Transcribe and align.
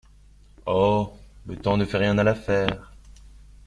Oh! 0.65 1.13
Le 1.45 1.57
temps 1.57 1.77
ne 1.77 1.85
fait 1.85 1.97
rien 1.99 2.17
à 2.17 2.23
l’affaire... 2.23 2.91